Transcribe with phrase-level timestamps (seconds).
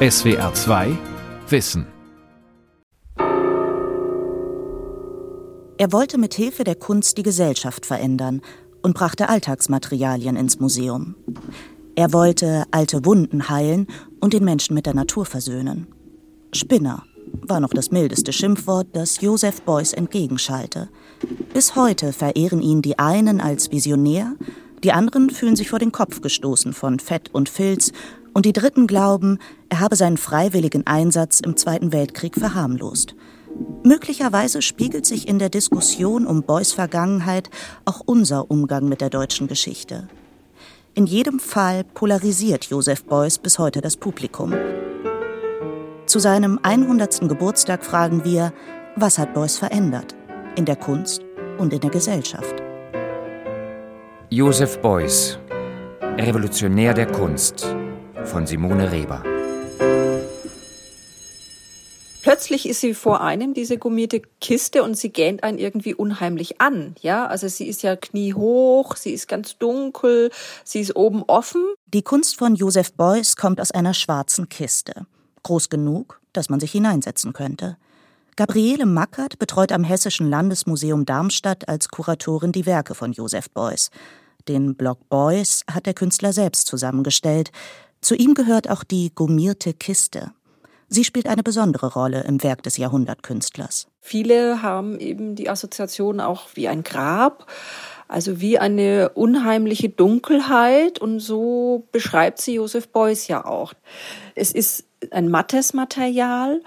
[0.00, 0.96] SWR 2
[1.48, 1.84] Wissen.
[5.76, 8.40] Er wollte mit Hilfe der Kunst die Gesellschaft verändern
[8.80, 11.16] und brachte Alltagsmaterialien ins Museum.
[11.96, 13.88] Er wollte alte Wunden heilen
[14.20, 15.88] und den Menschen mit der Natur versöhnen.
[16.52, 17.02] Spinner
[17.42, 20.90] war noch das mildeste Schimpfwort, das Joseph Beuys entgegenschallte.
[21.52, 24.36] Bis heute verehren ihn die einen als Visionär,
[24.84, 27.92] die anderen fühlen sich vor den Kopf gestoßen von Fett und Filz
[28.38, 33.16] und die Dritten glauben, er habe seinen freiwilligen Einsatz im Zweiten Weltkrieg verharmlost.
[33.82, 37.50] Möglicherweise spiegelt sich in der Diskussion um Beuys Vergangenheit
[37.84, 40.06] auch unser Umgang mit der deutschen Geschichte.
[40.94, 44.54] In jedem Fall polarisiert Joseph Beuys bis heute das Publikum.
[46.06, 47.28] Zu seinem 100.
[47.28, 48.52] Geburtstag fragen wir,
[48.94, 50.14] was hat Beuys verändert?
[50.54, 51.22] In der Kunst
[51.58, 52.54] und in der Gesellschaft.
[54.30, 55.40] Joseph Beuys,
[56.16, 57.74] Revolutionär der Kunst
[58.24, 59.22] von Simone Reber.
[62.22, 66.94] Plötzlich ist sie vor einem, diese gummierte Kiste, und sie gähnt einen irgendwie unheimlich an.
[67.00, 70.30] Ja, also sie ist ja kniehoch, sie ist ganz dunkel,
[70.62, 71.62] sie ist oben offen.
[71.86, 75.06] Die Kunst von Joseph Beuys kommt aus einer schwarzen Kiste.
[75.44, 77.78] Groß genug, dass man sich hineinsetzen könnte.
[78.36, 83.90] Gabriele Mackert betreut am Hessischen Landesmuseum Darmstadt als Kuratorin die Werke von Joseph Beuys.
[84.48, 87.50] Den Block Beuys hat der Künstler selbst zusammengestellt.
[88.00, 90.32] Zu ihm gehört auch die gummierte Kiste.
[90.88, 93.88] Sie spielt eine besondere Rolle im Werk des Jahrhundertkünstlers.
[94.00, 97.46] Viele haben eben die Assoziation auch wie ein Grab,
[98.08, 103.74] also wie eine unheimliche Dunkelheit und so beschreibt sie Joseph Beuys ja auch.
[104.34, 106.62] Es ist ein mattes Material,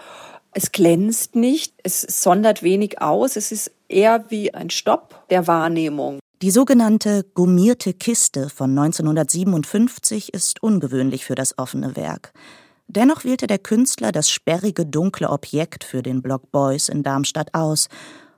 [0.54, 6.20] es glänzt nicht, es sondert wenig aus, es ist eher wie ein Stopp der Wahrnehmung.
[6.42, 12.34] Die sogenannte gummierte Kiste von 1957 ist ungewöhnlich für das offene Werk.
[12.88, 17.89] Dennoch wählte der Künstler das sperrige, dunkle Objekt für den Block Boys in Darmstadt aus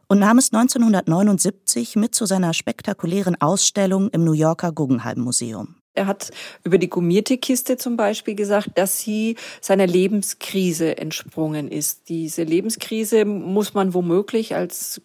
[0.09, 5.75] und nahm es 1979 mit zu seiner spektakulären Ausstellung im New Yorker Guggenheim Museum.
[5.93, 6.31] Er hat
[6.65, 12.09] über die gummierte Kiste zum Beispiel gesagt, dass sie seiner Lebenskrise entsprungen ist.
[12.09, 15.01] Diese Lebenskrise muss man womöglich als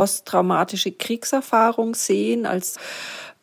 [0.00, 2.78] posttraumatische Kriegserfahrung sehen, als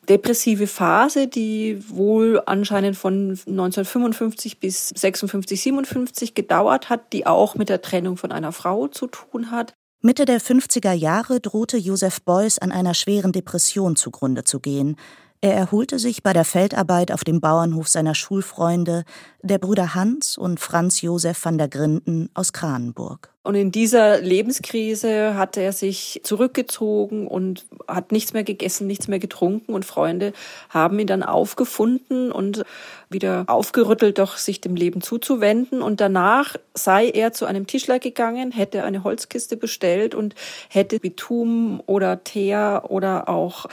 [0.09, 7.69] depressive Phase, die wohl anscheinend von 1955 bis 56, 57 gedauert hat, die auch mit
[7.69, 9.73] der Trennung von einer Frau zu tun hat.
[10.01, 14.95] Mitte der 50er Jahre drohte Joseph Beuys an einer schweren Depression zugrunde zu gehen.
[15.41, 19.03] Er erholte sich bei der Feldarbeit auf dem Bauernhof seiner Schulfreunde,
[19.47, 23.29] der Brüder Hans und Franz Josef van der Grinden aus Kranenburg.
[23.47, 29.19] Und in dieser Lebenskrise hat er sich zurückgezogen und hat nichts mehr gegessen, nichts mehr
[29.19, 30.33] getrunken und Freunde
[30.67, 32.65] haben ihn dann aufgefunden und
[33.09, 35.81] wieder aufgerüttelt, doch sich dem Leben zuzuwenden.
[35.81, 40.35] Und danach sei er zu einem Tischler gegangen, hätte eine Holzkiste bestellt und
[40.67, 43.67] hätte Bitum oder Teer oder auch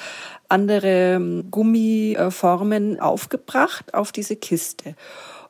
[0.49, 4.95] andere Gummiformen aufgebracht auf diese Kiste.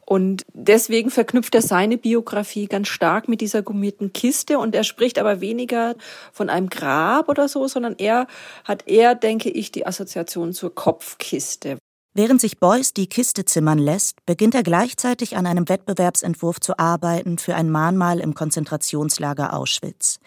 [0.06, 5.18] Und deswegen verknüpft er seine Biografie ganz stark mit dieser gummierten Kiste und er spricht
[5.18, 5.94] aber weniger
[6.32, 8.26] von einem Grab oder so, sondern er
[8.64, 11.78] hat eher, denke ich, die Assoziation zur Kopfkiste.
[12.16, 17.38] Während sich Beuys die Kiste zimmern lässt, beginnt er gleichzeitig an einem Wettbewerbsentwurf zu arbeiten
[17.38, 20.20] für ein Mahnmal im Konzentrationslager Auschwitz.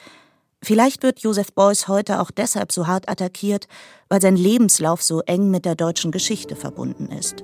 [0.62, 3.68] Vielleicht wird Joseph Beuys heute auch deshalb so hart attackiert,
[4.10, 7.44] weil sein Lebenslauf so eng mit der deutschen Geschichte verbunden ist.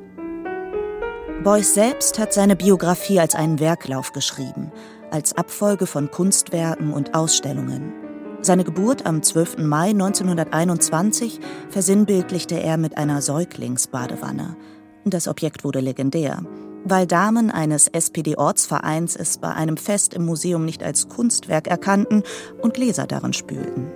[1.44, 4.72] Beuys selbst hat seine Biografie als einen Werklauf geschrieben,
[5.12, 7.92] als Abfolge von Kunstwerken und Ausstellungen.
[8.40, 9.58] Seine Geburt am 12.
[9.58, 14.56] Mai 1921 versinnbildlichte er mit einer Säuglingsbadewanne.
[15.04, 16.44] Das Objekt wurde legendär,
[16.86, 22.24] weil Damen eines SPD-Ortsvereins es bei einem Fest im Museum nicht als Kunstwerk erkannten
[22.62, 23.92] und Gläser darin spülten.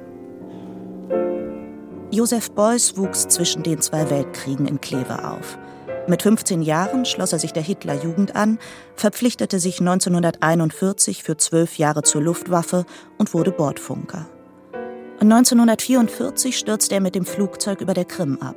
[2.12, 5.58] Joseph Beuys wuchs zwischen den zwei Weltkriegen in Kleve auf.
[6.08, 8.60] Mit 15 Jahren schloss er sich der Hitlerjugend an,
[8.96, 12.86] verpflichtete sich 1941 für zwölf Jahre zur Luftwaffe
[13.18, 14.26] und wurde Bordfunker.
[15.20, 18.56] 1944 stürzte er mit dem Flugzeug über der Krim ab.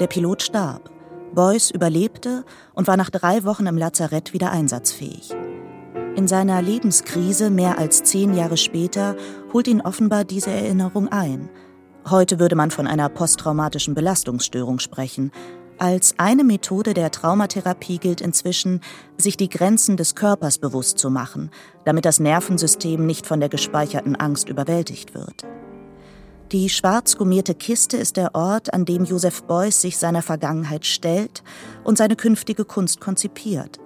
[0.00, 0.90] Der Pilot starb.
[1.34, 2.44] Beuys überlebte
[2.74, 5.30] und war nach drei Wochen im Lazarett wieder einsatzfähig.
[6.14, 9.16] In seiner Lebenskrise mehr als zehn Jahre später
[9.54, 11.48] holt ihn offenbar diese Erinnerung ein.
[12.10, 15.30] Heute würde man von einer posttraumatischen Belastungsstörung sprechen,
[15.78, 18.80] als eine Methode der Traumatherapie gilt inzwischen,
[19.16, 21.50] sich die Grenzen des Körpers bewusst zu machen,
[21.84, 25.44] damit das Nervensystem nicht von der gespeicherten Angst überwältigt wird.
[26.52, 31.42] Die schwarz gummierte Kiste ist der Ort, an dem Joseph Beuys sich seiner Vergangenheit stellt
[31.82, 33.80] und seine künftige Kunst konzipiert.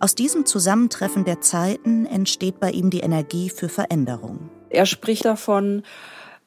[0.00, 4.50] Aus diesem Zusammentreffen der Zeiten entsteht bei ihm die Energie für Veränderung.
[4.70, 5.82] Er spricht davon,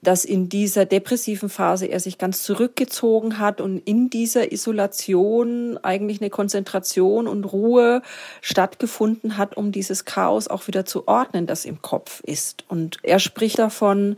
[0.02, 6.22] dass in dieser depressiven Phase er sich ganz zurückgezogen hat und in dieser Isolation eigentlich
[6.22, 8.02] eine Konzentration und Ruhe
[8.42, 12.66] stattgefunden hat, um dieses Chaos auch wieder zu ordnen, das im Kopf ist.
[12.68, 14.16] Und er spricht davon,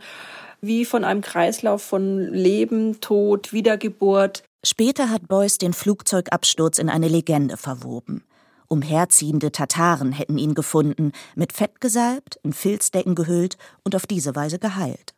[0.62, 4.42] wie von einem Kreislauf von Leben, Tod, Wiedergeburt.
[4.64, 8.24] Später hat Beuys den Flugzeugabsturz in eine Legende verwoben.
[8.68, 14.58] Umherziehende Tataren hätten ihn gefunden, mit Fett gesalbt, in Filzdecken gehüllt und auf diese Weise
[14.58, 15.13] geheilt.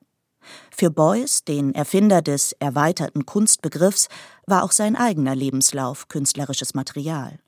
[0.71, 4.09] Für Beuys, den Erfinder des erweiterten Kunstbegriffs,
[4.47, 7.39] war auch sein eigener Lebenslauf künstlerisches Material.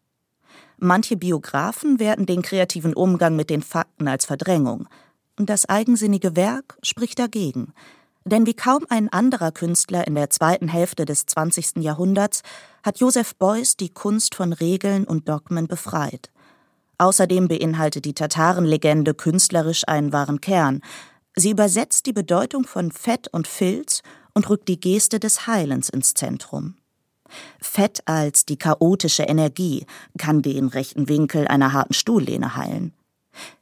[0.78, 4.88] Manche Biografen werten den kreativen Umgang mit den Fakten als Verdrängung.
[5.36, 7.72] Das eigensinnige Werk spricht dagegen.
[8.24, 11.76] Denn wie kaum ein anderer Künstler in der zweiten Hälfte des 20.
[11.78, 12.42] Jahrhunderts
[12.82, 16.30] hat Joseph Beuys die Kunst von Regeln und Dogmen befreit.
[16.98, 20.82] Außerdem beinhaltet die Tatarenlegende künstlerisch einen wahren Kern,
[21.36, 24.02] Sie übersetzt die Bedeutung von Fett und Filz
[24.34, 26.76] und rückt die Geste des Heilens ins Zentrum.
[27.60, 29.86] Fett als die chaotische Energie
[30.16, 32.94] kann den rechten Winkel einer harten Stuhllehne heilen.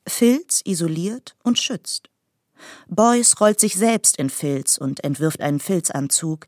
[0.07, 2.09] Filz isoliert und schützt.
[2.89, 6.47] Beuys rollt sich selbst in Filz und entwirft einen Filzanzug.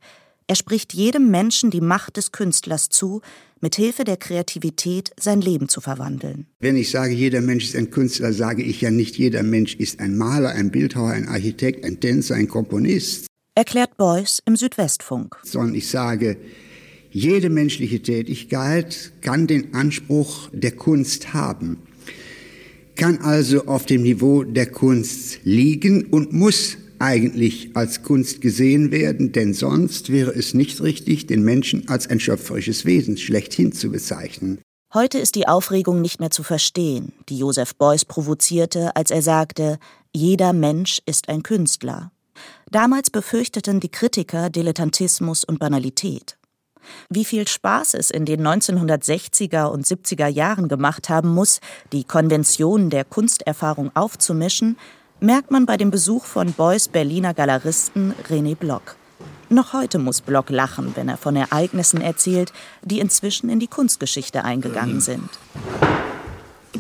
[0.51, 3.21] Er spricht jedem Menschen die Macht des Künstlers zu,
[3.61, 6.47] mit Hilfe der Kreativität sein Leben zu verwandeln.
[6.59, 10.01] Wenn ich sage, jeder Mensch ist ein Künstler, sage ich ja nicht, jeder Mensch ist
[10.01, 13.27] ein Maler, ein Bildhauer, ein Architekt, ein Tänzer, ein Komponist.
[13.55, 15.37] Erklärt Beuys im Südwestfunk.
[15.43, 16.39] Sondern ich sage,
[17.11, 21.83] jede menschliche Tätigkeit kann den Anspruch der Kunst haben,
[22.97, 29.33] kann also auf dem Niveau der Kunst liegen und muss eigentlich als Kunst gesehen werden,
[29.33, 34.59] denn sonst wäre es nicht richtig, den Menschen als ein schöpferisches Wesen schlechthin zu bezeichnen.
[34.95, 39.79] Heute ist die Aufregung nicht mehr zu verstehen, die Joseph Beuys provozierte, als er sagte,
[40.15, 42.11] jeder Mensch ist ein Künstler.
[42.71, 46.39] Damals befürchteten die Kritiker Dilettantismus und Banalität.
[47.11, 51.61] Wie viel Spaß es in den 1960er und 70er Jahren gemacht haben muss,
[51.93, 54.77] die Konventionen der Kunsterfahrung aufzumischen,
[55.21, 58.97] merkt man bei dem Besuch von Beuys Berliner Galeristen René Block.
[59.49, 64.45] Noch heute muss Block lachen, wenn er von Ereignissen erzählt, die inzwischen in die Kunstgeschichte
[64.45, 65.29] eingegangen sind.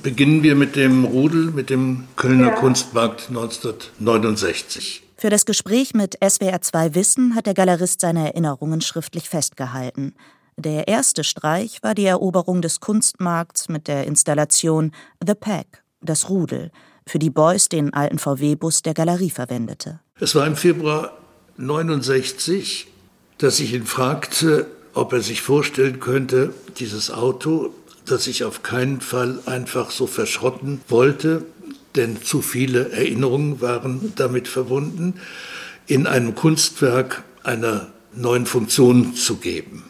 [0.02, 2.54] Beginnen wir mit dem Rudel, mit dem Kölner ja.
[2.54, 5.02] Kunstmarkt 1969.
[5.16, 10.14] Für das Gespräch mit SWR2 Wissen hat der Galerist seine Erinnerungen schriftlich festgehalten.
[10.56, 14.92] Der erste Streich war die Eroberung des Kunstmarkts mit der Installation
[15.26, 16.70] The Pack, das Rudel,
[17.08, 20.00] für die Beuys den alten VW-Bus der Galerie verwendete.
[20.20, 21.16] Es war im Februar
[21.56, 22.86] 69,
[23.38, 27.70] dass ich ihn fragte, ob er sich vorstellen könnte, dieses Auto,
[28.04, 31.44] das ich auf keinen Fall einfach so verschrotten wollte,
[31.96, 35.14] denn zu viele Erinnerungen waren damit verbunden,
[35.86, 39.84] in einem Kunstwerk einer neuen Funktion zu geben.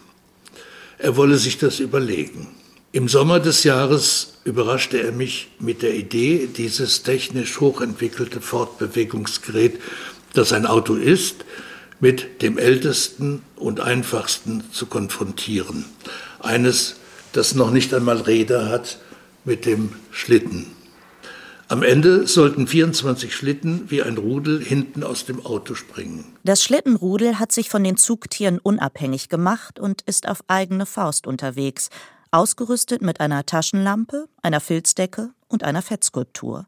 [0.99, 2.49] Er wolle sich das überlegen.
[2.91, 9.79] Im Sommer des Jahres überraschte er mich mit der Idee, dieses technisch hochentwickelte Fortbewegungsgerät,
[10.33, 11.45] das ein Auto ist,
[12.01, 15.85] mit dem ältesten und einfachsten zu konfrontieren.
[16.41, 16.97] Eines,
[17.33, 18.99] das noch nicht einmal Räder hat,
[19.45, 20.67] mit dem Schlitten.
[21.69, 26.25] Am Ende sollten 24 Schlitten wie ein Rudel hinten aus dem Auto springen.
[26.43, 31.91] Das Schlittenrudel hat sich von den Zugtieren unabhängig gemacht und ist auf eigene Faust unterwegs,
[32.31, 36.67] ausgerüstet mit einer Taschenlampe, einer Filzdecke und einer Fettskulptur.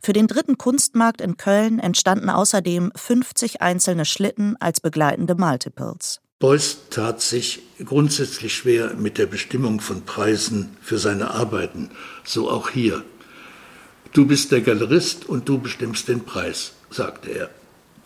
[0.00, 6.20] Für den dritten Kunstmarkt in Köln entstanden außerdem 50 einzelne Schlitten als begleitende Multiples.
[6.40, 11.90] Beuys tat sich grundsätzlich schwer mit der Bestimmung von Preisen für seine Arbeiten,
[12.24, 13.04] so auch hier.
[14.12, 17.50] Du bist der Galerist und du bestimmst den Preis, sagte er.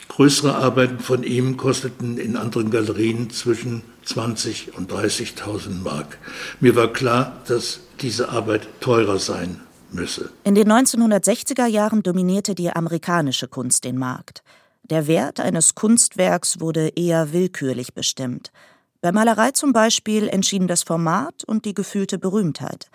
[0.08, 6.18] Größere Arbeiten von ihm kosteten in anderen Galerien zwischen 20 und 30.000 Mark.
[6.60, 9.60] Mir war klar, dass diese Arbeit teurer sein
[9.90, 10.30] müsse.
[10.44, 14.42] In den 1960er Jahren dominierte die amerikanische Kunst den Markt.
[14.84, 18.52] Der Wert eines Kunstwerks wurde eher willkürlich bestimmt.
[19.00, 22.88] Bei Malerei zum Beispiel entschieden das Format und die gefühlte Berühmtheit.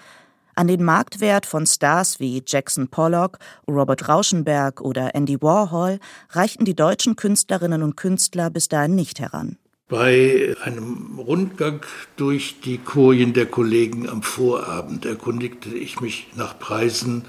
[0.55, 6.75] An den Marktwert von Stars wie Jackson Pollock, Robert Rauschenberg oder Andy Warhol reichten die
[6.75, 9.58] deutschen Künstlerinnen und Künstler bis dahin nicht heran.
[9.88, 11.81] Bei einem Rundgang
[12.15, 17.25] durch die Kurien der Kollegen am Vorabend erkundigte ich mich nach Preisen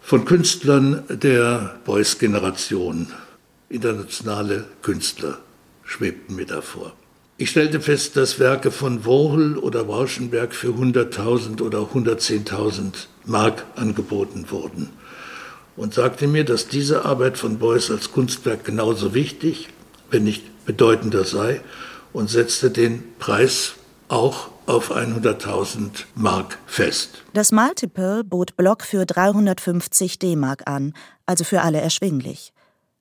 [0.00, 3.12] von Künstlern der Beuys-Generation.
[3.68, 5.38] Internationale Künstler
[5.82, 6.94] schwebten mir davor.
[7.36, 12.92] Ich stellte fest, dass Werke von Warhol oder Rauschenberg für 100.000 oder 110.000
[13.24, 14.90] Mark angeboten wurden
[15.76, 19.68] und sagte mir, dass diese Arbeit von Beuys als Kunstwerk genauso wichtig,
[20.12, 21.60] wenn nicht bedeutender sei
[22.12, 23.74] und setzte den Preis
[24.06, 27.24] auch auf 100.000 Mark fest.
[27.32, 30.94] Das Multiple bot Block für 350 D-Mark an,
[31.26, 32.53] also für alle erschwinglich.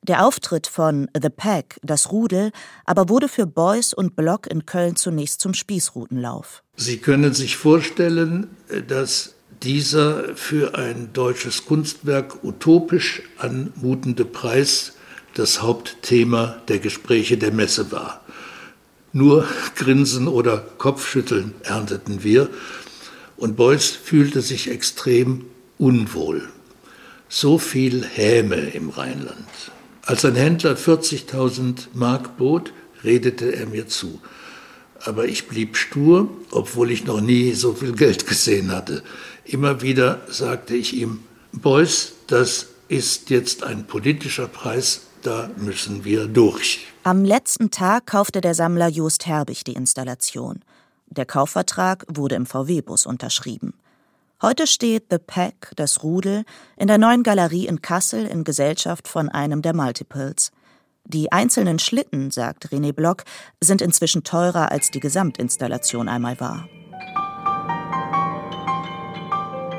[0.04, 2.52] Der Auftritt von The Pack, das Rudel,
[2.86, 6.62] aber wurde für Beuys und Block in Köln zunächst zum Spießrutenlauf.
[6.76, 8.50] Sie können sich vorstellen,
[8.90, 14.92] dass dieser für ein deutsches Kunstwerk utopisch anmutende Preis
[15.36, 18.26] das Hauptthema der Gespräche der Messe war.
[19.14, 22.50] Nur Grinsen oder Kopfschütteln ernteten wir,
[23.38, 25.46] und Beuys fühlte sich extrem
[25.78, 26.50] unwohl.
[27.30, 29.48] So viel Häme im Rheinland.
[30.06, 32.74] Als ein Händler 40.000 Mark bot,
[33.06, 34.20] redete er mir zu.
[35.06, 39.02] Aber ich blieb stur, obwohl ich noch nie so viel Geld gesehen hatte.
[39.46, 41.20] Immer wieder sagte ich ihm,
[41.54, 46.88] Beuys, das ist jetzt ein politischer Preis, da müssen wir durch.
[47.04, 50.60] Am letzten Tag kaufte der Sammler Just Herbig die Installation.
[51.08, 53.74] Der Kaufvertrag wurde im VW-Bus unterschrieben.
[54.46, 56.44] Heute steht The Pack, das Rudel,
[56.76, 60.52] in der neuen Galerie in Kassel in Gesellschaft von einem der Multiples.
[61.06, 63.24] Die einzelnen Schlitten, sagt René Block,
[63.62, 66.68] sind inzwischen teurer als die Gesamtinstallation einmal war.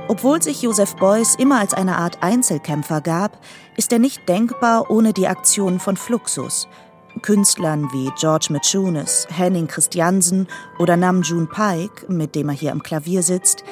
[0.08, 3.38] Obwohl sich Joseph Beuys immer als eine Art Einzelkämpfer gab,
[3.76, 6.68] ist er nicht denkbar ohne die Aktionen von Fluxus.
[7.20, 12.82] Künstlern wie George Machunis, Henning Christiansen oder Nam June Paik, mit dem er hier am
[12.82, 13.62] Klavier sitzt,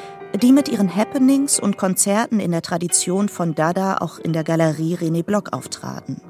[0.41, 4.97] die mit ihren Happenings und Konzerten in der Tradition von Dada auch in der Galerie
[4.97, 6.21] René Block auftraten.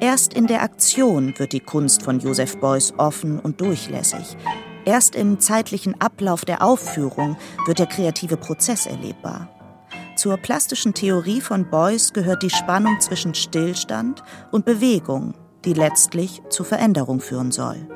[0.00, 4.36] Erst in der Aktion wird die Kunst von Joseph Beuys offen und durchlässig.
[4.84, 7.36] Erst im zeitlichen Ablauf der Aufführung
[7.66, 9.48] wird der kreative Prozess erlebbar.
[10.16, 14.22] Zur plastischen Theorie von Beuys gehört die Spannung zwischen Stillstand
[14.52, 15.34] und Bewegung,
[15.64, 17.88] die letztlich zu Veränderung führen soll.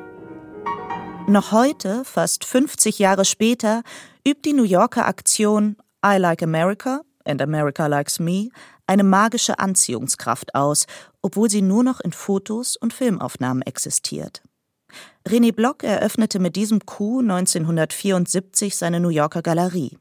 [1.28, 3.82] Noch heute, fast 50 Jahre später,
[4.28, 8.50] übt die New Yorker Aktion I Like America and America Likes Me
[8.86, 10.84] eine magische Anziehungskraft aus,
[11.22, 14.42] obwohl sie nur noch in Fotos und Filmaufnahmen existiert.
[15.26, 19.96] René Block eröffnete mit diesem Coup 1974 seine New Yorker Galerie.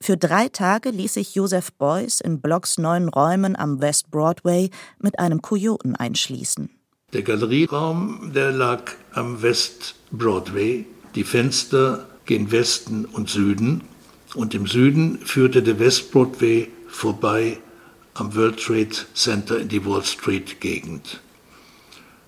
[0.00, 5.18] Für drei Tage ließ sich Joseph Beuys in Blocks neuen Räumen am West Broadway mit
[5.18, 6.70] einem Kojoten einschließen.
[7.12, 10.86] Der Galerieraum, der lag am West Broadway.
[11.14, 13.82] Die Fenster gehen Westen und Süden.
[14.34, 17.58] Und im Süden führte der West Broadway vorbei
[18.14, 21.20] am World Trade Center in die Wall Street Gegend.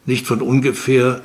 [0.06, 1.22] Nicht von ungefähr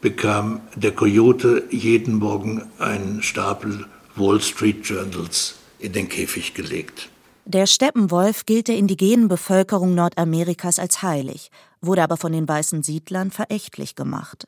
[0.00, 7.08] bekam der Coyote jeden Morgen einen Stapel Wall Street Journals in den Käfig gelegt.
[7.44, 13.30] Der Steppenwolf gilt der indigenen Bevölkerung Nordamerikas als heilig, wurde aber von den weißen Siedlern
[13.30, 14.46] verächtlich gemacht.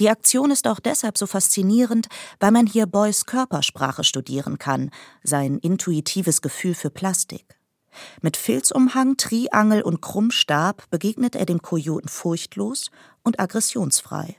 [0.00, 2.06] Die Aktion ist auch deshalb so faszinierend,
[2.38, 4.90] weil man hier Boys Körpersprache studieren kann,
[5.24, 7.58] sein intuitives Gefühl für Plastik.
[8.20, 12.90] Mit Filzumhang, Triangel und Krummstab begegnet er dem Kojoten furchtlos
[13.24, 14.36] und aggressionsfrei.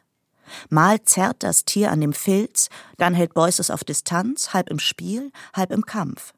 [0.70, 4.80] Mal zerrt das Tier an dem Filz, dann hält Beuys es auf Distanz, halb im
[4.80, 6.34] Spiel, halb im Kampf.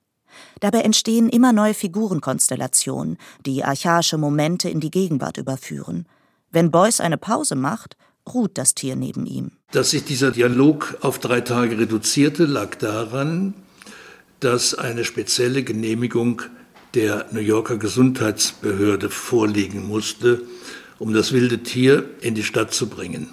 [0.60, 6.08] Dabei entstehen immer neue Figurenkonstellationen, die archaische Momente in die Gegenwart überführen.
[6.50, 7.96] Wenn Beuys eine Pause macht,
[8.28, 9.52] ruht das Tier neben ihm.
[9.72, 13.54] Dass sich dieser Dialog auf drei Tage reduzierte, lag daran,
[14.40, 16.42] dass eine spezielle Genehmigung
[16.94, 20.42] der New Yorker Gesundheitsbehörde vorliegen musste,
[21.00, 23.30] um das wilde Tier in die Stadt zu bringen.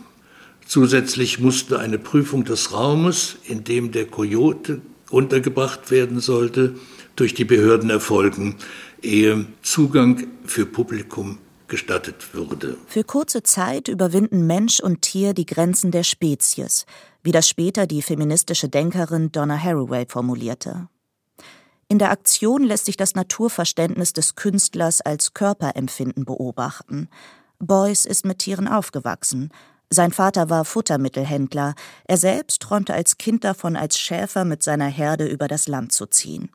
[0.66, 4.80] Zusätzlich musste eine Prüfung des Raumes, in dem der Kojote
[5.10, 6.74] untergebracht werden sollte,
[7.16, 8.56] durch die Behörden erfolgen,
[9.02, 12.76] ehe Zugang für Publikum gestattet würde.
[12.86, 16.86] Für kurze Zeit überwinden Mensch und Tier die Grenzen der Spezies,
[17.22, 20.88] wie das später die feministische Denkerin Donna Haraway formulierte.
[21.88, 27.08] In der Aktion lässt sich das Naturverständnis des Künstlers als Körperempfinden beobachten.
[27.58, 29.50] Beuys ist mit Tieren aufgewachsen,
[29.90, 35.26] sein Vater war Futtermittelhändler, er selbst träumte als Kind davon, als Schäfer mit seiner Herde
[35.26, 36.50] über das Land zu ziehen.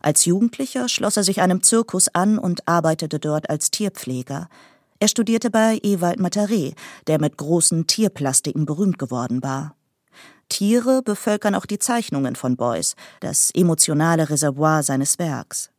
[0.00, 4.48] Als Jugendlicher schloss er sich einem Zirkus an und arbeitete dort als Tierpfleger.
[4.98, 6.74] Er studierte bei Ewald Mataré,
[7.06, 9.76] der mit großen Tierplastiken berühmt geworden war.
[10.48, 15.70] Tiere bevölkern auch die Zeichnungen von Beuys, das emotionale Reservoir seines Werks.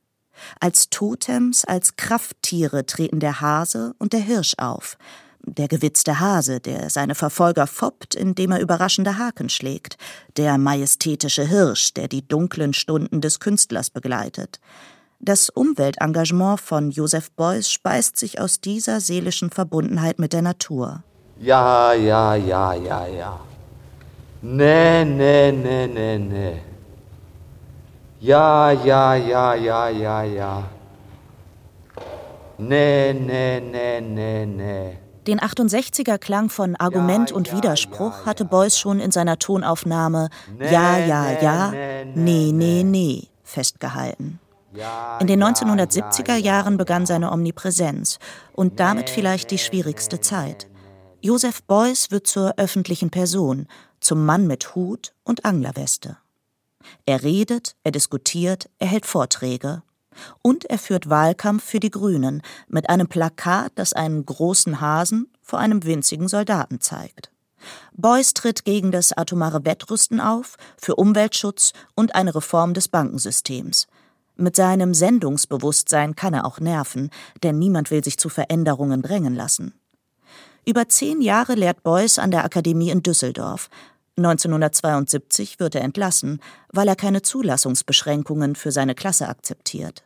[0.59, 4.97] Als Totems, als Krafttiere treten der Hase und der Hirsch auf.
[5.45, 9.97] Der gewitzte Hase, der seine Verfolger foppt, indem er überraschende Haken schlägt,
[10.37, 14.59] der majestätische Hirsch, der die dunklen Stunden des Künstlers begleitet.
[15.19, 21.03] Das Umweltengagement von Joseph Beuys speist sich aus dieser seelischen Verbundenheit mit der Natur.
[21.39, 23.39] Ja, ja, ja, ja, ja.
[24.41, 26.61] Nee, nee, nee, nee, nee.
[28.19, 30.63] Ja, ja, ja, ja, ja, ja.
[32.57, 34.97] Nee, nee, nee, nee, nee.
[35.27, 38.45] Den 68er Klang von Argument und Widerspruch hatte.
[38.45, 41.71] Beuys schon in seiner Tonaufnahme Ja, ja, ja,
[42.15, 44.39] nee, nee, nee, festgehalten.
[44.73, 48.19] In den ja, 1970er ja, Jahren ja, begann seine Omnipräsenz
[48.53, 50.67] und damit vielleicht die schwierigste Zeit.
[51.21, 53.67] Joseph Beuys wird zur öffentlichen Person,
[53.99, 56.17] zum Mann mit Hut und Anglerweste.
[57.05, 59.83] Er redet, er diskutiert, er hält Vorträge.
[60.41, 65.59] Und er führt Wahlkampf für die Grünen mit einem Plakat, das einen großen Hasen vor
[65.59, 67.31] einem winzigen Soldaten zeigt.
[67.93, 73.87] Beuys tritt gegen das atomare Wettrüsten auf, für Umweltschutz und eine Reform des Bankensystems.
[74.35, 77.11] Mit seinem Sendungsbewusstsein kann er auch nerven,
[77.43, 79.73] denn niemand will sich zu Veränderungen drängen lassen.
[80.65, 83.69] Über zehn Jahre lehrt Beuys an der Akademie in Düsseldorf.
[84.17, 86.41] 1972 wird er entlassen,
[86.71, 90.03] weil er keine Zulassungsbeschränkungen für seine Klasse akzeptiert.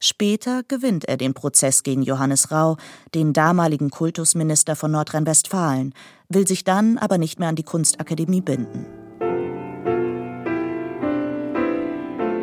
[0.00, 2.76] Später gewinnt er den Prozess gegen Johannes Rau,
[3.14, 5.92] den damaligen Kultusminister von Nordrhein-Westfalen,
[6.28, 8.86] will sich dann aber nicht mehr an die Kunstakademie binden.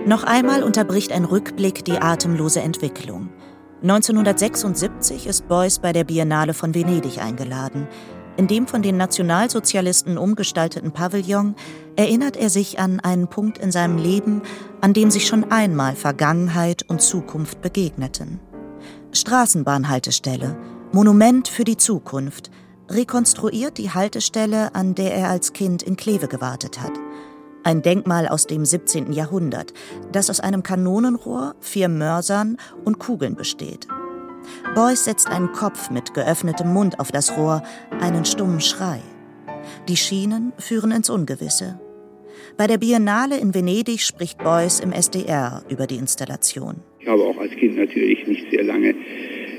[0.06, 3.30] Noch einmal unterbricht ein Rückblick die atemlose Entwicklung.
[3.84, 7.88] 1976 ist Beuys bei der Biennale von Venedig eingeladen.
[8.36, 11.56] In dem von den Nationalsozialisten umgestalteten Pavillon
[11.96, 14.42] erinnert er sich an einen Punkt in seinem Leben,
[14.82, 18.40] an dem sich schon einmal Vergangenheit und Zukunft begegneten.
[19.12, 20.58] Straßenbahnhaltestelle,
[20.92, 22.50] Monument für die Zukunft,
[22.90, 26.94] rekonstruiert die Haltestelle, an der er als Kind in Kleve gewartet hat.
[27.64, 29.14] Ein Denkmal aus dem 17.
[29.14, 29.74] Jahrhundert,
[30.12, 33.88] das aus einem Kanonenrohr, vier Mörsern und Kugeln besteht.
[34.76, 37.64] Beuys setzt einen Kopf mit geöffnetem Mund auf das Rohr,
[38.02, 39.00] einen stummen Schrei.
[39.88, 41.80] Die Schienen führen ins Ungewisse.
[42.58, 46.76] Bei der Biennale in Venedig spricht Beuys im SDR über die Installation.
[47.00, 48.96] Ich habe auch als Kind natürlich nicht sehr lange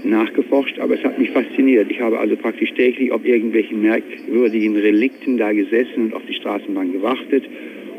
[0.04, 1.90] nachgeforscht, aber es hat mich fasziniert.
[1.90, 6.92] Ich habe also praktisch täglich auf irgendwelchen merkwürdigen Relikten da gesessen und auf die Straßenbahn
[6.92, 7.44] gewartet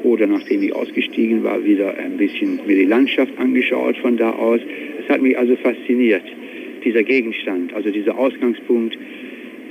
[0.04, 4.62] oder nachdem ich ausgestiegen war, wieder ein bisschen mir die Landschaft angeschaut von da aus.
[5.02, 6.24] Es hat mich also fasziniert,
[6.86, 8.96] dieser Gegenstand, also dieser Ausgangspunkt,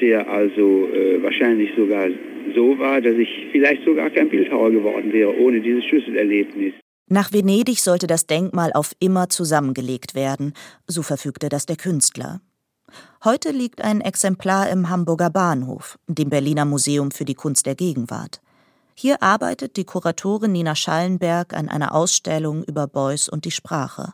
[0.01, 2.09] der also äh, wahrscheinlich sogar
[2.55, 6.75] so war, dass ich vielleicht sogar kein Bildhauer geworden wäre ohne dieses Schlüsselerlebnis.
[7.09, 10.53] Nach Venedig sollte das Denkmal auf immer zusammengelegt werden,
[10.87, 12.41] so verfügte das der Künstler.
[13.25, 18.41] Heute liegt ein Exemplar im Hamburger Bahnhof, dem Berliner Museum für die Kunst der Gegenwart.
[18.95, 24.13] Hier arbeitet die Kuratorin Nina Schallenberg an einer Ausstellung über Beuys und die Sprache.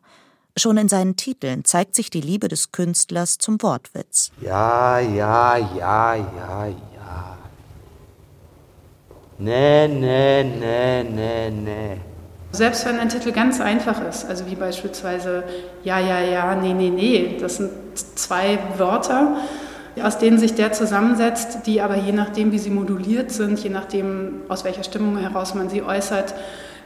[0.61, 4.31] Schon in seinen Titeln zeigt sich die Liebe des Künstlers zum Wortwitz.
[4.43, 7.39] Ja, ja, ja, ja, ja.
[9.39, 11.97] Nee, nee, nee, nee, nee.
[12.53, 15.45] Selbst wenn ein Titel ganz einfach ist, also wie beispielsweise
[15.83, 19.39] Ja, ja, ja, nee, nee, nee, das sind zwei Wörter,
[20.03, 24.43] aus denen sich der zusammensetzt, die aber je nachdem, wie sie moduliert sind, je nachdem,
[24.49, 26.35] aus welcher Stimmung heraus man sie äußert,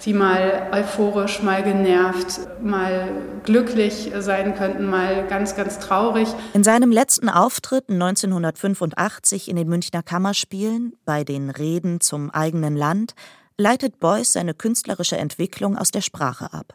[0.04, 3.08] sie mal euphorisch, mal genervt, mal
[3.44, 6.28] glücklich sein könnten, mal ganz, ganz traurig.
[6.52, 13.14] In seinem letzten Auftritt 1985 in den Münchner Kammerspielen, bei den Reden zum eigenen Land,
[13.56, 16.74] leitet Beuys seine künstlerische Entwicklung aus der Sprache ab.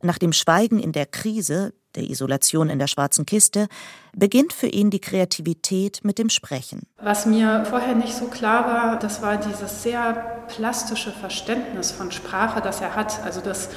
[0.00, 3.68] Nach dem Schweigen in der Krise, der Isolation in der schwarzen Kiste,
[4.16, 6.86] beginnt für ihn die Kreativität mit dem Sprechen.
[7.02, 12.60] Was mir vorher nicht so klar war, das war dieses sehr plastische Verständnis von Sprache,
[12.60, 13.22] das er hat.
[13.24, 13.68] Also dass,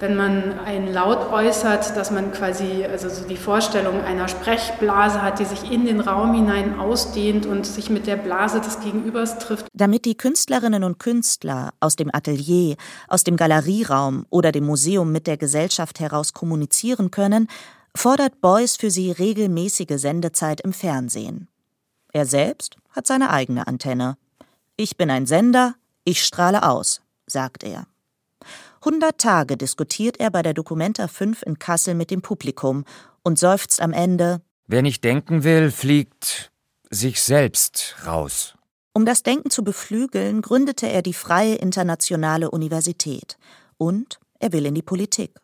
[0.00, 5.38] wenn man einen Laut äußert, dass man quasi also so die Vorstellung einer Sprechblase hat,
[5.38, 9.66] die sich in den Raum hinein ausdehnt und sich mit der Blase des Gegenübers trifft.
[9.72, 12.76] Damit die Künstlerinnen und Künstler aus dem Atelier,
[13.08, 17.48] aus dem Galerieraum oder dem Museum mit der Gesellschaft heraus kommunizieren können,
[17.94, 21.48] fordert Beuys für sie regelmäßige Sendezeit im Fernsehen.
[22.12, 24.16] Er selbst hat seine eigene Antenne.
[24.76, 27.86] Ich bin ein Sender, ich strahle aus, sagt er.
[28.80, 32.84] 100 Tage diskutiert er bei der Documenta 5 in Kassel mit dem Publikum
[33.22, 36.50] und seufzt am Ende: Wer nicht denken will, fliegt
[36.90, 38.54] sich selbst raus.
[38.92, 43.36] Um das Denken zu beflügeln, gründete er die Freie Internationale Universität.
[43.76, 45.38] Und er will in die Politik.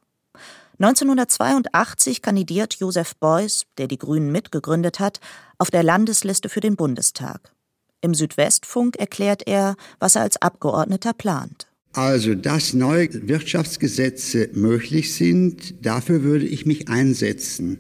[0.81, 5.21] 1982 kandidiert Josef Beuys, der die Grünen mitgegründet hat,
[5.59, 7.53] auf der Landesliste für den Bundestag.
[8.01, 11.69] Im Südwestfunk erklärt er, was er als Abgeordneter plant.
[11.95, 17.79] Also, dass neue Wirtschaftsgesetze möglich sind, dafür würde ich mich einsetzen.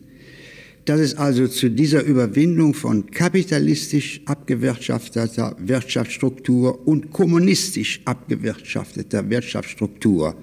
[0.84, 10.36] Dass es also zu dieser Überwindung von kapitalistisch abgewirtschafteter Wirtschaftsstruktur und kommunistisch abgewirtschafteter Wirtschaftsstruktur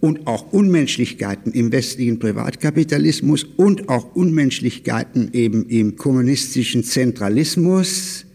[0.00, 8.26] und auch Unmenschlichkeiten im westlichen Privatkapitalismus und auch Unmenschlichkeiten eben im kommunistischen Zentralismus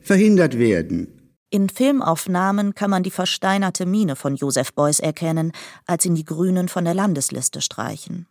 [0.00, 1.13] verhindert werden.
[1.54, 5.52] In Filmaufnahmen kann man die versteinerte Miene von Josef Beuys erkennen,
[5.86, 8.26] als ihn die Grünen von der Landesliste streichen.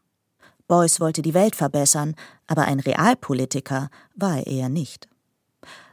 [0.67, 2.15] Beuys wollte die Welt verbessern,
[2.47, 5.07] aber ein Realpolitiker war er eher nicht.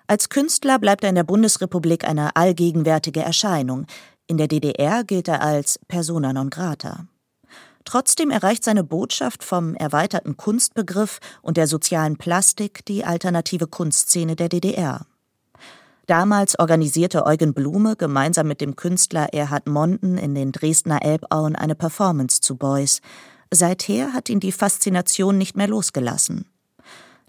[0.09, 3.87] Als Künstler bleibt er in der Bundesrepublik eine allgegenwärtige Erscheinung.
[4.27, 7.07] In der DDR gilt er als persona non grata.
[7.85, 14.49] Trotzdem erreicht seine Botschaft vom erweiterten Kunstbegriff und der sozialen Plastik die alternative Kunstszene der
[14.49, 15.07] DDR.
[16.11, 21.77] Damals organisierte Eugen Blume gemeinsam mit dem Künstler Erhard Monden in den Dresdner Elbauen eine
[21.77, 23.01] Performance zu Beuys.
[23.53, 26.47] Seither hat ihn die Faszination nicht mehr losgelassen.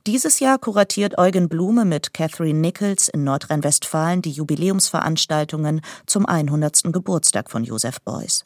[0.07, 6.91] Dieses Jahr kuratiert Eugen Blume mit Catherine Nichols in Nordrhein-Westfalen die Jubiläumsveranstaltungen zum 100.
[6.91, 8.45] Geburtstag von Josef Beuys.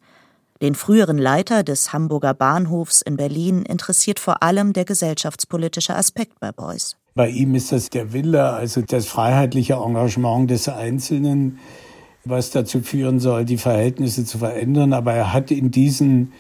[0.62, 6.52] Den früheren Leiter des Hamburger Bahnhofs in Berlin interessiert vor allem der gesellschaftspolitische Aspekt bei
[6.52, 6.98] Beuys.
[7.18, 11.60] Bei ihm ist das der Wille, also das freiheitliche Engagement des Einzelnen,
[12.26, 14.92] was dazu führen soll, die Verhältnisse zu verändern.
[14.92, 16.34] Aber er hat in diesen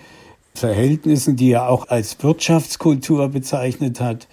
[0.53, 4.27] Verhältnissen, die er auch als Wirtschaftskultur bezeichnet hat,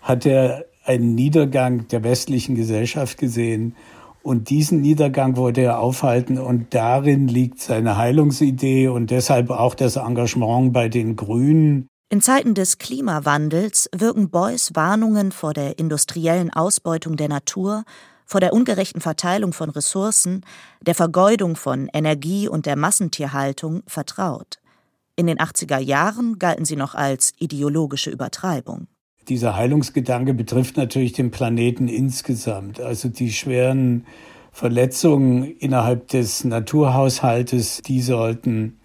[0.00, 3.76] hat er einen Niedergang der westlichen Gesellschaft gesehen.
[4.22, 9.96] Und diesen Niedergang wollte er aufhalten und darin liegt seine Heilungsidee und deshalb auch das
[9.96, 11.88] Engagement bei den Grünen.
[12.12, 17.84] In Zeiten des Klimawandels wirken Beuys Warnungen vor der industriellen Ausbeutung der Natur,
[18.26, 20.44] vor der ungerechten Verteilung von Ressourcen,
[20.82, 24.58] der Vergeudung von Energie und der Massentierhaltung vertraut.
[25.16, 28.88] In den 80er Jahren galten sie noch als ideologische Übertreibung.
[29.28, 32.78] Dieser Heilungsgedanke betrifft natürlich den Planeten insgesamt.
[32.78, 34.04] Also die schweren
[34.50, 38.78] Verletzungen innerhalb des Naturhaushaltes, die sollten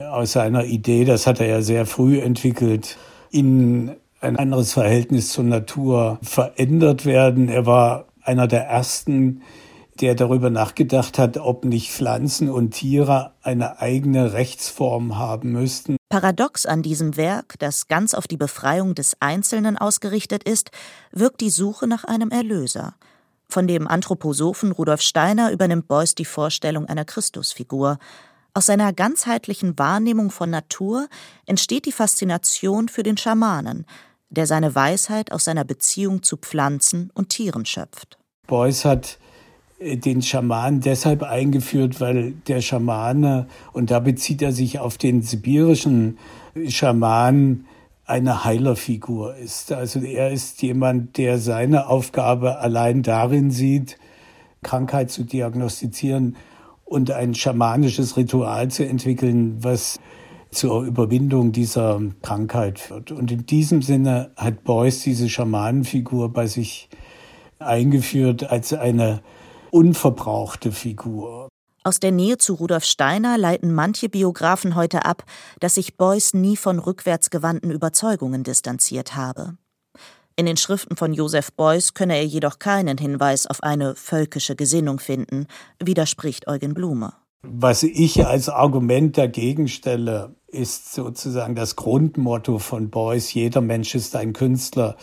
[0.00, 2.96] aus seiner Idee, das hat er ja sehr früh entwickelt,
[3.30, 7.48] in ein anderes Verhältnis zur Natur verändert werden.
[7.48, 9.42] Er war einer der ersten,
[10.00, 15.96] der darüber nachgedacht hat, ob nicht Pflanzen und Tiere eine eigene Rechtsform haben müssten.
[16.08, 20.70] Paradox an diesem Werk, das ganz auf die Befreiung des Einzelnen ausgerichtet ist,
[21.12, 22.94] wirkt die Suche nach einem Erlöser.
[23.48, 27.98] Von dem Anthroposophen Rudolf Steiner übernimmt Beuys die Vorstellung einer Christusfigur.
[28.52, 31.08] Aus seiner ganzheitlichen Wahrnehmung von Natur
[31.46, 33.86] entsteht die Faszination für den Schamanen,
[34.28, 38.18] der seine Weisheit aus seiner Beziehung zu Pflanzen und Tieren schöpft.
[38.46, 39.18] Beuys hat
[39.80, 46.18] den Schaman deshalb eingeführt, weil der Schamane, und da bezieht er sich auf den sibirischen
[46.68, 47.66] Schaman,
[48.04, 49.70] eine Heilerfigur ist.
[49.72, 53.98] Also er ist jemand, der seine Aufgabe allein darin sieht,
[54.62, 56.36] Krankheit zu diagnostizieren
[56.90, 60.00] und ein schamanisches Ritual zu entwickeln, was
[60.50, 63.12] zur Überwindung dieser Krankheit führt.
[63.12, 66.88] Und in diesem Sinne hat Beuys diese Schamanenfigur bei sich
[67.60, 69.22] eingeführt als eine
[69.70, 71.48] unverbrauchte Figur.
[71.84, 75.22] Aus der Nähe zu Rudolf Steiner leiten manche Biografen heute ab,
[75.60, 79.56] dass sich Beuys nie von rückwärtsgewandten Überzeugungen distanziert habe.
[80.40, 84.98] In den Schriften von Joseph Beuys könne er jedoch keinen Hinweis auf eine völkische Gesinnung
[84.98, 85.46] finden,
[85.78, 87.12] widerspricht Eugen Blume.
[87.42, 94.16] Was ich als Argument dagegen stelle, ist sozusagen das Grundmotto von Beuys, jeder Mensch ist
[94.16, 94.96] ein Künstler.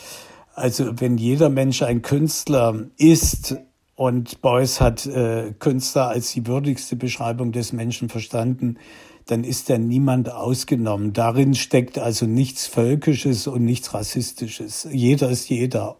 [0.56, 3.58] Also wenn jeder Mensch ein Künstler ist,
[3.93, 8.78] und Beuys hat äh, Künstler als die würdigste Beschreibung des Menschen verstanden,
[9.27, 11.13] dann ist da niemand ausgenommen.
[11.13, 14.87] Darin steckt also nichts Völkisches und nichts Rassistisches.
[14.91, 15.97] Jeder ist jeder,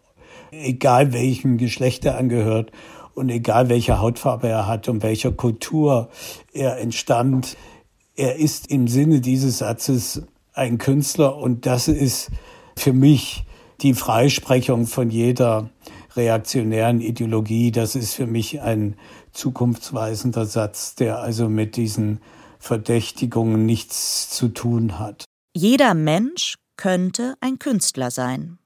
[0.52, 2.72] egal welchem Geschlecht er angehört
[3.14, 6.10] und egal welche Hautfarbe er hat und welcher Kultur
[6.54, 7.58] er entstammt.
[8.16, 12.32] Er ist im Sinne dieses Satzes ein Künstler und das ist
[12.76, 13.44] für mich
[13.82, 15.70] die Freisprechung von jeder
[16.16, 17.72] reaktionären Ideologie.
[17.72, 18.96] Das ist für mich ein
[19.34, 22.22] zukunftsweisender Satz, der also mit diesen
[22.60, 25.26] Verdächtigungen nichts zu tun hat.
[25.56, 28.60] Jeder Mensch könnte ein Künstler sein.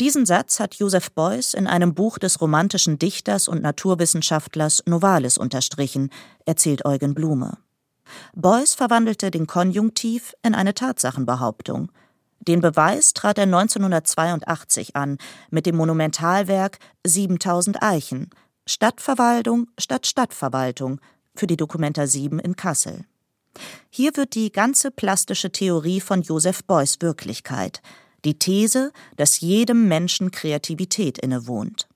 [0.00, 6.10] Diesen Satz hat Joseph Beuys in einem Buch des romantischen Dichters und Naturwissenschaftlers Novalis unterstrichen,
[6.46, 7.58] erzählt Eugen Blume.
[8.34, 11.90] Beuys verwandelte den Konjunktiv in eine Tatsachenbehauptung.
[12.40, 15.18] Den Beweis trat er 1982 an
[15.50, 18.30] mit dem Monumentalwerk 7000 Eichen
[18.66, 21.00] Stadtverwaltung statt Stadtverwaltung
[21.34, 23.04] für die Dokumenta 7 in Kassel.
[23.90, 27.82] Hier wird die ganze plastische Theorie von Joseph Beuys Wirklichkeit,
[28.24, 31.88] die These, dass jedem Menschen Kreativität innewohnt.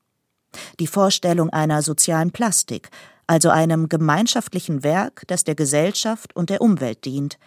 [0.80, 2.90] Die Vorstellung einer sozialen Plastik,
[3.26, 7.38] also einem gemeinschaftlichen Werk, das der Gesellschaft und der Umwelt dient,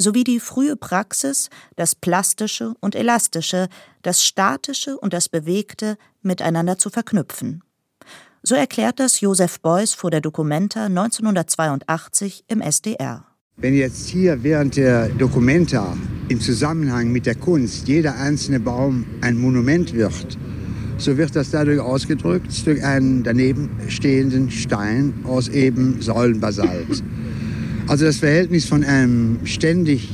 [0.00, 3.68] sowie die frühe Praxis, das Plastische und Elastische,
[4.02, 7.62] das Statische und das Bewegte miteinander zu verknüpfen.
[8.42, 13.24] So erklärt das Joseph Beuys vor der Documenta 1982 im SDR.
[13.56, 15.96] Wenn jetzt hier während der Documenta
[16.28, 20.38] im Zusammenhang mit der Kunst jeder einzelne Baum ein Monument wird,
[20.98, 27.02] so wird das dadurch ausgedrückt durch einen daneben stehenden Stein aus eben Säulenbasalt.
[27.88, 30.10] Also das Verhältnis von einem ständig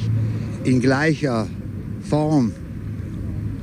[0.64, 1.46] in gleicher
[2.08, 2.52] Form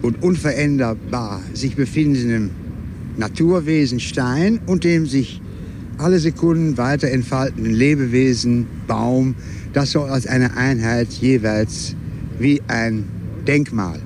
[0.03, 2.60] und unveränderbar sich befindenden
[3.17, 5.41] Naturwesen Stein und dem sich
[5.97, 9.35] alle Sekunden weiter entfaltenden Lebewesen Baum,
[9.73, 11.95] das soll als eine Einheit jeweils
[12.39, 13.07] wie ein
[13.47, 14.01] Denkmal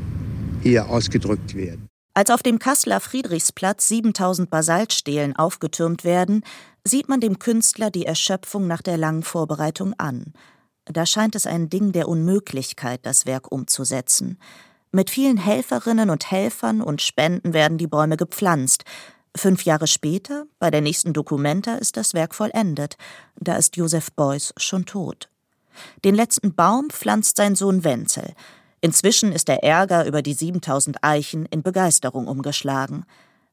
[0.61, 1.87] hier ausgedrückt werden.
[2.13, 6.43] Als auf dem Kasseler Friedrichsplatz 7000 Basaltstelen aufgetürmt werden,
[6.85, 10.33] sieht man dem Künstler die Erschöpfung nach der langen Vorbereitung an.
[10.85, 14.37] Da scheint es ein Ding der Unmöglichkeit, das Werk umzusetzen.
[14.95, 18.85] Mit vielen Helferinnen und Helfern und Spenden werden die Bäume gepflanzt.
[19.35, 22.95] Fünf Jahre später, bei der nächsten Dokumenta, ist das Werk vollendet.
[23.37, 25.27] Da ist Joseph Beuys schon tot.
[26.05, 28.35] Den letzten Baum pflanzt sein Sohn Wenzel.
[28.79, 33.03] Inzwischen ist der Ärger über die 7000 Eichen in Begeisterung umgeschlagen.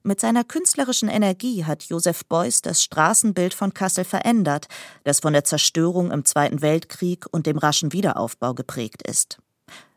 [0.04, 4.68] Mit seiner künstlerischen Energie hat Joseph Beuys das Straßenbild von Kassel verändert,
[5.02, 9.41] das von der Zerstörung im Zweiten Weltkrieg und dem raschen Wiederaufbau geprägt ist.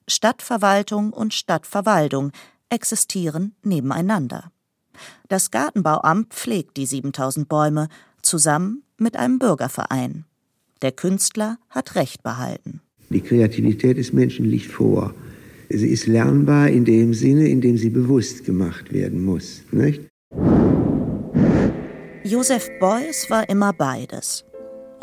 [0.08, 2.32] Stadtverwaltung und Stadtverwaltung
[2.70, 4.52] existieren nebeneinander.
[5.28, 7.90] Das Gartenbauamt pflegt die 7000 Bäume
[8.22, 10.26] zusammen mit einem Bürgerverein.
[10.82, 12.82] Der Künstler hat Recht behalten.
[13.10, 15.14] Die Kreativität des Menschen liegt vor.
[15.70, 19.64] Sie ist lernbar in dem Sinne, in dem sie bewusst gemacht werden muss.
[19.72, 20.04] Nicht?
[22.24, 24.46] Joseph Beuys war immer beides.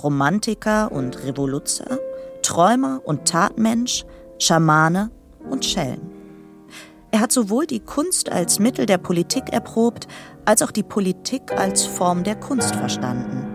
[0.03, 1.99] Romantiker und Revoluzer,
[2.43, 4.05] Träumer und Tatmensch,
[4.43, 5.13] Schamane
[5.49, 6.11] und Schellen.
[7.13, 10.09] Er hat sowohl die Kunst als Mittel der Politik erprobt,
[10.45, 13.47] als auch die Politik als Form der Kunst verstanden.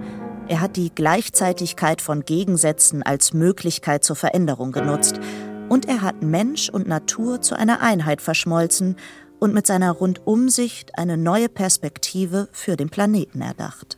[0.47, 5.19] Er hat die Gleichzeitigkeit von Gegensätzen als Möglichkeit zur Veränderung genutzt.
[5.67, 8.95] Und er hat Mensch und Natur zu einer Einheit verschmolzen
[9.39, 13.97] und mit seiner Rundumsicht eine neue Perspektive für den Planeten erdacht.